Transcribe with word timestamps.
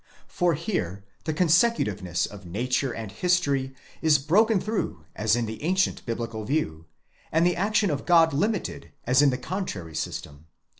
For 0.27 0.55
here 0.55 1.03
the 1.25 1.31
consecu 1.35 1.85
tiveness 1.85 2.25
of 2.27 2.43
nature 2.43 2.91
and 2.91 3.11
history 3.11 3.75
is 4.01 4.17
broken 4.17 4.59
through 4.59 5.05
as 5.15 5.35
in 5.35 5.45
the 5.45 5.61
ancient 5.61 6.03
biblical 6.07 6.43
view; 6.43 6.87
and 7.31 7.45
the 7.45 7.55
action 7.55 7.91
of 7.91 8.07
God 8.07 8.33
limited 8.33 8.91
as 9.05 9.21
in 9.21 9.29
the 9.29 9.37
contrary 9.37 9.93
system. 9.93 10.47